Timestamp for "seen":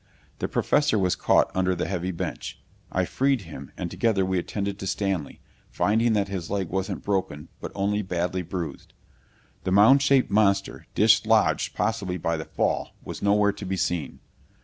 13.77-14.21